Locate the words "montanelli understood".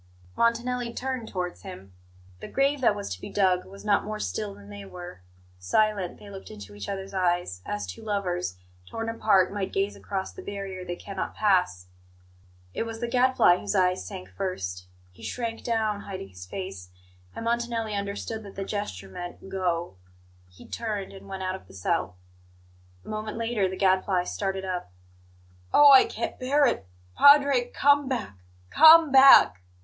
17.45-18.41